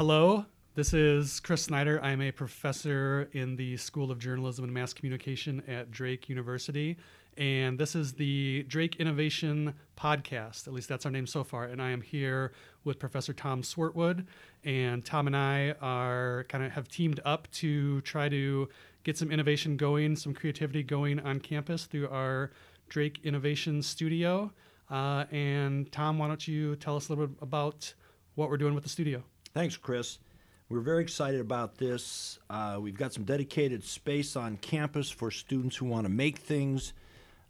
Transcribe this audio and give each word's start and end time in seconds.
Hello, 0.00 0.46
this 0.76 0.94
is 0.94 1.40
Chris 1.40 1.64
Snider. 1.64 2.02
I'm 2.02 2.22
a 2.22 2.32
professor 2.32 3.28
in 3.34 3.54
the 3.54 3.76
School 3.76 4.10
of 4.10 4.18
Journalism 4.18 4.64
and 4.64 4.72
Mass 4.72 4.94
Communication 4.94 5.62
at 5.68 5.90
Drake 5.90 6.26
University. 6.30 6.96
And 7.36 7.78
this 7.78 7.94
is 7.94 8.14
the 8.14 8.62
Drake 8.62 8.96
Innovation 8.96 9.74
Podcast. 9.98 10.66
At 10.66 10.72
least 10.72 10.88
that's 10.88 11.04
our 11.04 11.12
name 11.12 11.26
so 11.26 11.44
far. 11.44 11.64
And 11.64 11.82
I 11.82 11.90
am 11.90 12.00
here 12.00 12.52
with 12.82 12.98
Professor 12.98 13.34
Tom 13.34 13.60
Swartwood. 13.60 14.24
And 14.64 15.04
Tom 15.04 15.26
and 15.26 15.36
I 15.36 15.74
are 15.82 16.46
kind 16.48 16.64
of 16.64 16.72
have 16.72 16.88
teamed 16.88 17.20
up 17.26 17.46
to 17.56 18.00
try 18.00 18.30
to 18.30 18.70
get 19.02 19.18
some 19.18 19.30
innovation 19.30 19.76
going, 19.76 20.16
some 20.16 20.32
creativity 20.32 20.82
going 20.82 21.20
on 21.20 21.40
campus 21.40 21.84
through 21.84 22.08
our 22.08 22.52
Drake 22.88 23.20
Innovation 23.22 23.82
Studio. 23.82 24.50
Uh, 24.88 25.26
and 25.30 25.92
Tom, 25.92 26.18
why 26.18 26.26
don't 26.26 26.48
you 26.48 26.74
tell 26.76 26.96
us 26.96 27.10
a 27.10 27.12
little 27.12 27.26
bit 27.26 27.36
about 27.42 27.92
what 28.34 28.48
we're 28.48 28.56
doing 28.56 28.74
with 28.74 28.84
the 28.84 28.88
studio? 28.88 29.22
Thanks, 29.52 29.76
Chris. 29.76 30.20
We're 30.68 30.78
very 30.78 31.02
excited 31.02 31.40
about 31.40 31.76
this. 31.76 32.38
Uh, 32.48 32.78
we've 32.80 32.96
got 32.96 33.12
some 33.12 33.24
dedicated 33.24 33.82
space 33.82 34.36
on 34.36 34.56
campus 34.58 35.10
for 35.10 35.32
students 35.32 35.74
who 35.76 35.86
want 35.86 36.04
to 36.04 36.08
make 36.08 36.38
things, 36.38 36.92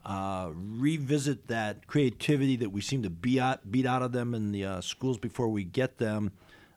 uh, 0.06 0.50
revisit 0.54 1.48
that 1.48 1.86
creativity 1.86 2.56
that 2.56 2.70
we 2.70 2.80
seem 2.80 3.02
to 3.02 3.10
beat 3.10 3.38
out, 3.38 3.70
beat 3.70 3.84
out 3.84 4.00
of 4.00 4.12
them 4.12 4.34
in 4.34 4.50
the 4.50 4.64
uh, 4.64 4.80
schools 4.80 5.18
before 5.18 5.48
we 5.48 5.62
get 5.62 5.98
them, 5.98 6.32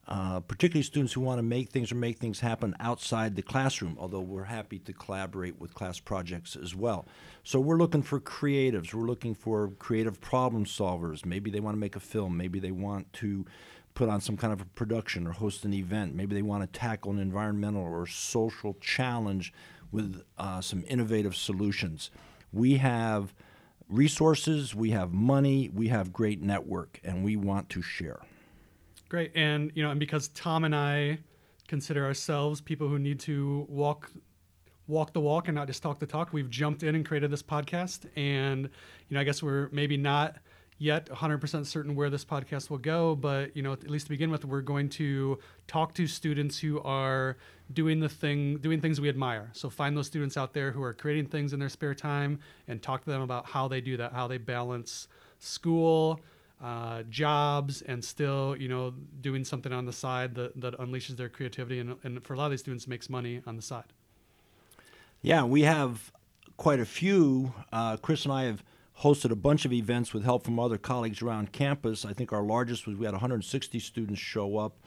uh, 0.10 0.42
particularly 0.42 0.84
students 0.84 1.14
who 1.14 1.22
want 1.22 1.40
to 1.40 1.44
make 1.44 1.70
things 1.70 1.90
or 1.90 1.96
make 1.96 2.18
things 2.18 2.42
happen 2.42 2.76
outside 2.82 3.38
the 3.38 3.42
classroom, 3.42 3.96
although 3.98 4.20
we're 4.20 4.44
happy 4.44 4.80
to 4.80 4.92
collaborate 4.92 5.58
with 5.58 5.74
class 5.74 6.02
projects 6.02 6.58
as 6.58 6.76
well. 6.76 7.06
So 7.46 7.62
we're 7.62 7.78
looking 7.78 8.02
for 8.02 8.20
creatives. 8.20 8.94
We're 8.94 9.08
looking 9.08 9.36
for 9.36 9.70
creative 9.80 10.20
problem 10.20 10.66
solvers. 10.66 11.26
Maybe 11.26 11.50
they 11.50 11.62
want 11.62 11.76
to 11.76 11.80
make 11.80 11.96
a 11.96 12.02
film. 12.02 12.36
Maybe 12.36 12.60
they 12.60 12.72
want 12.72 13.14
to 13.14 13.46
put 13.94 14.10
on 14.10 14.22
some 14.22 14.38
kind 14.38 14.52
of 14.54 14.62
a 14.62 14.66
production 14.66 15.28
or 15.28 15.32
host 15.32 15.66
an 15.66 15.74
event. 15.74 16.16
Maybe 16.16 16.36
they 16.36 16.42
want 16.42 16.64
to 16.64 16.80
tackle 16.80 17.12
an 17.12 17.20
environmental 17.20 17.84
or 17.84 18.08
social 18.08 18.76
challenge 18.82 19.54
with 19.92 20.24
uh, 20.38 20.62
some 20.62 20.84
innovative 20.88 21.36
solutions. 21.36 22.10
We 22.52 22.78
have 22.78 23.34
resources, 23.90 24.74
we 24.74 24.92
have 24.92 25.14
money, 25.14 25.70
we 25.74 25.90
have 25.90 26.12
great 26.12 26.42
network, 26.42 27.00
and 27.04 27.24
we 27.24 27.36
want 27.36 27.70
to 27.70 27.82
share. 27.82 28.20
Great. 29.10 29.32
And, 29.36 29.72
you 29.76 29.84
know, 29.84 29.92
and 29.92 30.00
because 30.00 30.30
Tom 30.30 30.64
and 30.64 30.76
I 30.76 31.20
consider 31.68 32.04
ourselves 32.06 32.62
people 32.62 32.88
who 32.88 33.00
need 33.00 33.20
to 33.22 33.66
walk 33.70 34.12
walk 34.88 35.14
the 35.14 35.20
walk 35.20 35.48
and 35.48 35.56
not 35.56 35.68
just 35.68 35.82
talk 35.82 35.98
the 36.00 36.06
talk, 36.06 36.34
we've 36.34 36.50
jumped 36.50 36.84
in 36.84 36.96
and 36.96 37.06
created 37.06 37.32
this 37.32 37.44
podcast. 37.44 38.06
And, 38.18 38.64
you 39.08 39.16
know, 39.16 39.22
I 39.22 39.24
guess 39.24 39.42
we're 39.42 39.70
maybe 39.72 39.96
not 39.96 40.38
yet 40.84 41.06
100% 41.06 41.66
certain 41.66 41.96
where 41.96 42.10
this 42.10 42.26
podcast 42.26 42.70
will 42.70 42.78
go, 42.78 43.16
but, 43.16 43.56
you 43.56 43.64
know, 43.64 43.72
at 43.72 43.90
least 43.90 44.08
to 44.08 44.10
begin 44.10 44.30
with, 44.30 44.44
we're 44.44 44.60
going 44.60 44.90
to 44.90 45.40
talk 45.66 45.94
to 45.94 46.06
students 46.06 46.60
who 46.60 46.82
are 46.82 47.38
doing 47.72 48.02
the 48.02 48.10
thing, 48.10 48.58
doing 48.58 48.82
things 48.82 49.00
we 49.00 49.08
admire. 49.08 49.50
So 49.54 49.70
find 49.70 49.96
those 49.96 50.08
students 50.08 50.36
out 50.36 50.54
there 50.54 50.74
who 50.74 50.84
are 50.84 50.94
creating 50.94 51.28
things 51.28 51.54
in 51.54 51.60
their 51.60 51.70
spare 51.70 51.96
time 51.96 52.40
and 52.68 52.82
talk 52.82 53.06
to 53.06 53.10
them 53.10 53.22
about 53.22 53.46
how 53.46 53.70
they 53.70 53.80
do 53.80 53.96
that, 53.96 54.12
how 54.12 54.28
they 54.28 54.38
balance 54.38 55.08
school, 55.40 56.20
uh, 56.62 57.04
jobs 57.04 57.82
and 57.84 58.04
still, 58.04 58.54
you 58.58 58.68
know, 58.68 58.94
doing 59.22 59.46
something 59.46 59.72
on 59.72 59.86
the 59.86 59.94
side 59.94 60.36
that, 60.36 60.60
that 60.60 60.78
unleashes 60.80 61.16
their 61.16 61.30
creativity 61.30 61.80
and, 61.80 61.96
and 62.04 62.22
for 62.26 62.34
a 62.34 62.38
lot 62.38 62.46
of 62.46 62.52
these 62.52 62.60
students 62.60 62.90
makes 62.90 63.10
money 63.10 63.42
on 63.48 63.56
the 63.56 63.62
side. 63.62 63.94
Yeah, 65.22 65.46
we 65.46 65.62
have 65.62 66.12
quite 66.58 66.82
a 66.82 66.86
few. 66.86 67.54
Uh, 67.72 67.96
Chris 67.96 68.26
and 68.26 68.34
I 68.34 68.44
have 68.44 68.62
hosted 69.02 69.32
a 69.32 69.36
bunch 69.36 69.66
of 69.66 69.74
events 69.74 70.14
with 70.14 70.24
help 70.24 70.44
from 70.46 70.60
other 70.60 70.78
colleagues 70.78 71.22
around 71.22 71.52
campus. 71.52 72.06
I 72.06 72.14
think 72.14 72.32
our 72.32 72.44
largest 72.44 72.86
was 72.88 72.96
we 72.96 73.06
had 73.06 73.14
160 73.14 73.80
students 73.80 74.22
show 74.22 74.58
up. 74.58 74.78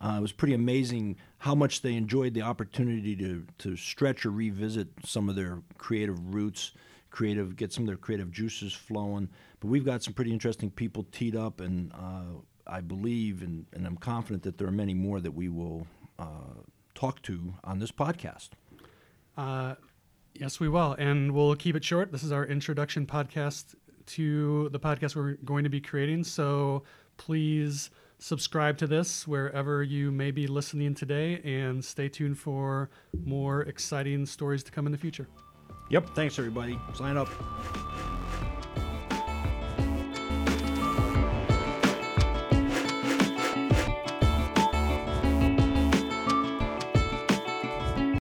Uh, 0.00 0.16
it 0.18 0.20
was 0.20 0.32
pretty 0.32 0.54
amazing 0.54 1.16
how 1.38 1.54
much 1.54 1.82
they 1.82 1.94
enjoyed 1.94 2.34
the 2.34 2.42
opportunity 2.42 3.14
to, 3.14 3.46
to 3.58 3.76
stretch 3.76 4.26
or 4.26 4.30
revisit 4.30 4.88
some 5.04 5.28
of 5.28 5.36
their 5.36 5.62
creative 5.78 6.34
roots, 6.34 6.72
creative, 7.10 7.54
get 7.54 7.72
some 7.72 7.84
of 7.84 7.86
their 7.86 7.96
creative 7.96 8.32
juices 8.32 8.72
flowing. 8.72 9.28
But 9.60 9.68
we've 9.68 9.84
got 9.84 10.02
some 10.02 10.12
pretty 10.12 10.32
interesting 10.32 10.70
people 10.70 11.06
teed 11.12 11.36
up, 11.36 11.60
and 11.60 11.92
uh, 11.92 12.40
I 12.66 12.80
believe 12.80 13.42
and, 13.42 13.66
and 13.72 13.86
I'm 13.86 13.96
confident 13.96 14.42
that 14.42 14.58
there 14.58 14.66
are 14.66 14.72
many 14.72 14.94
more 14.94 15.20
that 15.20 15.32
we 15.32 15.48
will 15.48 15.86
uh, 16.18 16.64
talk 16.96 17.22
to 17.22 17.54
on 17.62 17.78
this 17.78 17.92
podcast. 17.92 18.50
Yes, 20.34 20.58
we 20.60 20.68
will. 20.68 20.92
And 20.94 21.32
we'll 21.32 21.56
keep 21.56 21.76
it 21.76 21.84
short. 21.84 22.10
This 22.10 22.22
is 22.22 22.32
our 22.32 22.44
introduction 22.46 23.06
podcast 23.06 23.74
to 24.06 24.68
the 24.70 24.80
podcast 24.80 25.14
we're 25.14 25.34
going 25.44 25.64
to 25.64 25.70
be 25.70 25.80
creating. 25.80 26.24
So 26.24 26.82
please 27.16 27.90
subscribe 28.18 28.78
to 28.78 28.86
this 28.86 29.26
wherever 29.26 29.82
you 29.82 30.10
may 30.10 30.30
be 30.30 30.46
listening 30.46 30.94
today 30.94 31.40
and 31.44 31.84
stay 31.84 32.08
tuned 32.08 32.38
for 32.38 32.90
more 33.24 33.62
exciting 33.62 34.26
stories 34.26 34.62
to 34.62 34.72
come 34.72 34.86
in 34.86 34.92
the 34.92 34.98
future. 34.98 35.28
Yep. 35.90 36.14
Thanks, 36.14 36.38
everybody. 36.38 36.78
Sign 36.94 37.16
up. 37.16 37.28